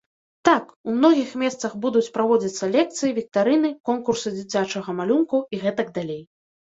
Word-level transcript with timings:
Так, 0.47 0.63
у 0.91 0.93
многіх 0.95 1.33
месцах 1.41 1.75
будуць 1.83 2.09
праводзіцца 2.15 2.69
лекцыі, 2.77 3.13
віктарыны, 3.19 3.69
конкурсы 3.91 4.35
дзіцячага 4.37 4.89
малюнку 5.01 5.37
і 5.55 5.61
гэтак 5.67 5.93
далей. 6.01 6.23